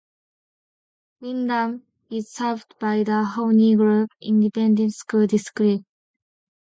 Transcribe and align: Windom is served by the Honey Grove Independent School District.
Windom 1.21 1.83
is 2.09 2.31
served 2.33 2.73
by 2.79 3.03
the 3.03 3.23
Honey 3.23 3.75
Grove 3.75 4.09
Independent 4.19 4.93
School 4.95 5.27
District. 5.27 5.83